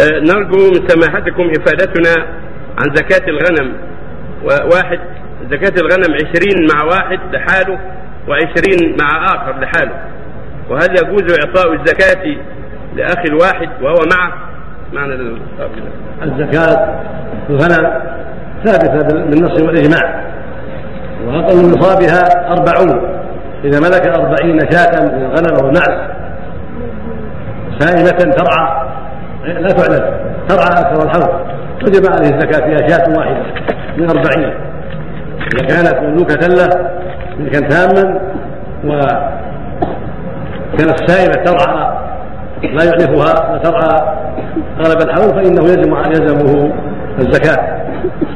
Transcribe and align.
آه، 0.00 0.20
نرجو 0.20 0.70
من 0.70 0.88
سماحتكم 0.88 1.50
إفادتنا 1.50 2.26
عن 2.78 2.94
زكاة 2.94 3.28
الغنم. 3.28 3.72
واحد 4.44 4.98
زكاة 5.50 5.80
الغنم 5.80 6.14
عشرين 6.14 6.68
مع 6.74 6.84
واحد 6.84 7.18
لحاله 7.32 7.78
وعشرين 8.28 8.96
مع 9.00 9.24
آخر 9.24 9.60
لحاله. 9.60 10.00
وهل 10.70 10.90
يجوز 10.90 11.36
إعطاء 11.44 11.72
الزكاة 11.72 12.36
لأخي 12.96 13.28
الواحد 13.28 13.68
وهو 13.82 13.96
معه؟ 14.16 14.32
معنى 14.92 15.38
الزكاة 16.22 17.00
الغنم 17.50 18.00
ثابتة 18.64 19.24
بالنص 19.24 19.62
والإجماع 19.62 20.24
وأقل 21.26 21.56
من 21.56 21.70
نصابها 21.70 22.48
أربعون. 22.52 23.20
إذا 23.64 23.80
ملك 23.80 24.06
أربعين 24.06 24.58
شاة 24.70 25.00
من 25.00 25.24
الغنم 25.24 25.54
أو 25.60 25.68
المعز 25.68 26.10
سائمة 27.78 28.34
ترعى 28.34 28.88
لا 29.46 29.68
تعلم. 29.68 30.04
ترعى 30.48 30.68
أكثر 30.80 31.04
الحول 31.04 31.30
وجب 31.82 32.12
عليه 32.12 32.28
الزكاة 32.34 32.66
فيها 32.66 32.88
شاة 32.88 33.06
واحدة 33.18 33.42
من 33.96 34.10
أربعين. 34.10 34.54
إذا 35.52 35.66
كانت 35.66 35.96
مملوكة 36.02 36.46
له 36.46 36.68
ملكا 37.38 37.60
تاما 37.60 38.20
وكانت 38.84 39.40
السائمة 41.00 41.44
ترعى 41.44 41.96
لا 42.62 42.84
يعلفها 42.84 43.54
وترعى 43.54 43.96
غلب 44.78 45.00
الحول 45.02 45.28
فإنه 45.28 45.62
يلزم 45.62 45.96
يلزمه 45.96 46.72
الزكاة. 47.18 47.76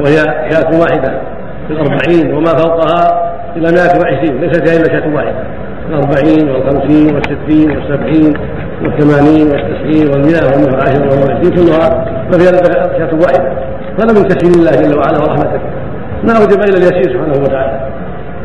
وهي 0.00 0.16
شاة 0.50 0.80
واحدة 0.80 1.20
في 1.68 1.72
الأربعين 1.72 2.34
وما 2.34 2.56
فوقها 2.56 3.32
إلى 3.56 3.72
مائة 3.72 3.98
وعشرين 4.00 4.40
ليست 4.40 4.68
هي 4.68 4.76
إلا 4.76 5.00
شاة 5.00 5.14
واحدة 5.14 5.42
الأربعين 5.88 6.50
والخمسين 6.50 7.14
والستين 7.14 7.70
والسبعين 7.76 8.34
والثمانين 8.84 9.46
والتسعين 9.50 10.08
والمئة 10.10 10.46
والمئة 10.46 10.72
وعشر 10.76 11.02
والمئة 11.02 11.50
كلها 11.50 12.04
ففيها 12.32 12.52
شاة 12.98 13.14
واحدة 13.14 13.52
فلا 13.98 14.12
من 14.12 14.28
تسليم 14.28 14.54
الله 14.54 14.70
جل 14.70 14.98
وعلا 14.98 15.18
ورحمته. 15.18 15.60
ما 16.24 16.38
وجب 16.38 16.60
إلا 16.62 16.76
اليسير 16.76 17.12
سبحانه 17.12 17.42
وتعالى. 17.42 17.80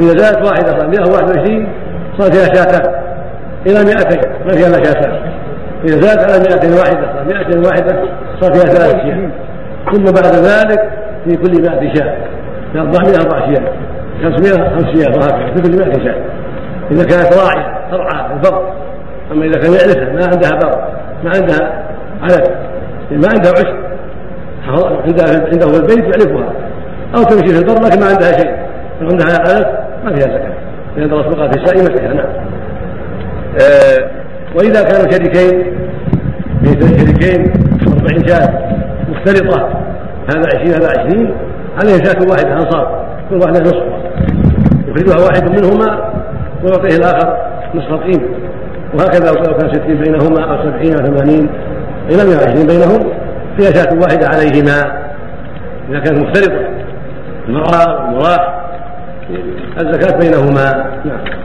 إذا 0.00 0.16
زادت 0.16 0.46
واحدة 0.50 0.78
صار 0.78 0.88
121 0.88 1.68
صار 2.18 2.32
فيها 2.32 2.54
شاتان 2.54 2.92
إلى 3.66 3.84
200 3.84 4.20
ما 4.46 4.52
فيها 4.52 4.68
إلا 4.68 4.84
شاتان 4.84 5.12
إذا 5.84 6.00
زادت 6.00 6.32
على 6.32 6.38
200 6.38 6.78
واحدة 6.78 7.06
صار 7.14 7.24
200 7.24 7.68
واحدة 7.68 8.02
صار 8.40 8.52
فيها 8.52 8.64
ثلاث 8.64 9.02
شياه 9.02 9.30
ثم 9.92 10.04
بعد 10.04 10.34
ذلك 10.34 10.90
في 11.24 11.36
كل 11.36 11.62
100 11.62 11.94
شاة. 11.94 12.14
في 12.72 12.78
400 12.78 13.16
أربع 13.16 13.46
شياه 13.46 13.72
500 14.22 14.70
خمس 14.70 14.84
شياه 14.84 15.16
وهكذا. 15.16 15.52
في 15.54 15.62
كل 15.62 15.78
100 15.78 15.92
شاة. 15.92 16.20
إذا 16.90 17.04
كانت 17.04 17.36
راعية 17.38 17.78
ترعى 17.90 18.32
البر. 18.32 18.72
أما 19.32 19.44
إذا 19.44 19.60
كان 19.60 19.72
يعرفها 19.72 20.12
ما 20.12 20.26
عندها 20.26 20.50
بر 20.50 20.88
ما 21.24 21.30
عندها 21.36 21.88
علف 22.22 22.48
ما 23.10 23.28
عندها 23.32 23.52
عشب. 23.52 23.76
عندها 25.06 25.48
عنده 25.52 25.66
في 25.66 25.76
البيت 25.76 26.04
يعرفها. 26.04 26.52
أو 27.16 27.22
تمشي 27.22 27.54
في 27.54 27.58
البر 27.58 27.82
لكن 27.82 28.00
ما 28.00 28.06
عندها 28.06 28.32
شيء. 28.32 28.52
لو 29.00 29.08
عندها 29.08 29.38
علف 29.38 29.66
ما 30.04 30.14
فيها 30.14 30.34
زكاة. 30.34 30.52
لأن 30.96 31.12
الرسول 31.12 31.50
في 31.52 31.60
السائمة 31.60 31.96
فيها 31.96 32.14
نعم. 32.14 32.26
آه 33.60 34.10
وإذا 34.54 34.82
كانوا 34.82 35.10
شريكين 35.10 35.78
شريكين 36.64 37.52
40 37.88 38.28
شاة 38.28 38.48
مختلطة 39.08 39.68
هذا 40.30 40.42
20 40.54 40.74
هذا 40.74 40.88
20 41.00 41.34
عليه 41.82 42.04
شاة 42.04 42.26
واحدة 42.30 42.52
أنصار 42.52 43.06
كل 43.30 43.36
واحدة 43.36 43.60
نصف 43.60 43.82
يخرجها 44.88 45.26
واحد 45.26 45.50
منهما 45.50 46.12
ويعطيه 46.62 46.96
الآخر 46.96 47.36
نصف 47.74 47.90
القيمة. 47.90 48.28
وهكذا 48.98 49.30
لو 49.30 49.56
كان 49.56 49.74
ستين 49.74 49.96
بينهما 49.96 50.44
أو 50.44 50.62
سبعين 50.62 50.92
أو 50.92 51.06
ثمانين 51.06 51.48
إلى 52.10 52.24
120 52.24 52.66
بينهم 52.66 53.12
فيها 53.56 53.72
شاة 53.72 53.94
واحدة 53.94 54.28
عليهما. 54.28 55.08
إذا 55.90 55.98
كانت 55.98 56.18
مختلطة 56.18 56.60
المرأة 57.48 58.04
والمراه 58.04 58.64
الزكاة 59.80 60.18
بينهما. 60.18 60.90
نعم. 61.04 61.38